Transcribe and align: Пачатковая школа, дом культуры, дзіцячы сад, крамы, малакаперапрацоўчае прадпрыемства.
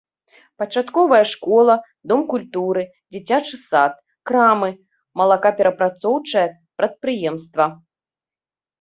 Пачатковая 0.61 1.19
школа, 1.31 1.75
дом 2.13 2.21
культуры, 2.31 2.83
дзіцячы 3.15 3.55
сад, 3.67 3.93
крамы, 4.33 4.69
малакаперапрацоўчае 5.23 6.49
прадпрыемства. 6.83 7.65